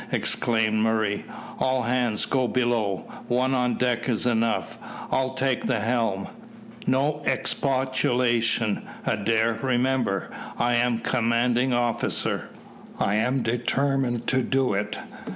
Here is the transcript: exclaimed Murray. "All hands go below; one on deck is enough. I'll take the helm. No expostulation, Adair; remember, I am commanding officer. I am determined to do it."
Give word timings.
exclaimed 0.11 0.77
Murray. 0.81 1.25
"All 1.59 1.83
hands 1.83 2.25
go 2.25 2.47
below; 2.47 3.05
one 3.27 3.53
on 3.53 3.75
deck 3.75 4.09
is 4.09 4.25
enough. 4.25 4.79
I'll 5.11 5.35
take 5.35 5.67
the 5.67 5.79
helm. 5.81 6.27
No 6.87 7.21
expostulation, 7.23 8.81
Adair; 9.05 9.59
remember, 9.61 10.31
I 10.57 10.73
am 10.77 11.01
commanding 11.01 11.71
officer. 11.71 12.49
I 12.99 13.13
am 13.13 13.43
determined 13.43 14.25
to 14.29 14.41
do 14.41 14.73
it." 14.73 14.97